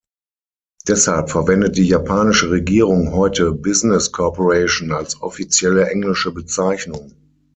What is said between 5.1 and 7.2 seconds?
offizielle englische Bezeichnung.